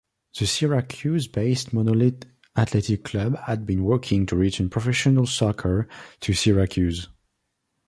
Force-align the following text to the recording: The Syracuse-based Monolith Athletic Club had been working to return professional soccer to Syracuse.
The 0.39 0.47
Syracuse-based 0.47 1.73
Monolith 1.73 2.23
Athletic 2.57 3.03
Club 3.03 3.37
had 3.41 3.67
been 3.67 3.83
working 3.83 4.25
to 4.25 4.35
return 4.35 4.67
professional 4.67 5.27
soccer 5.27 5.87
to 6.21 6.33
Syracuse. 6.33 7.07